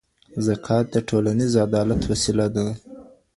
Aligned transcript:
زکات 0.45 0.85
د 0.91 0.95
ټولنیز 1.09 1.53
عدالت 1.65 2.01
وسیله 2.11 2.47
ده. 2.55 2.65